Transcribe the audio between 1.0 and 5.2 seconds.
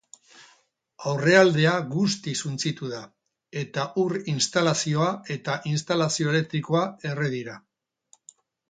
Aurrealdea guztiz suntsitu da, eta ur-instalazioa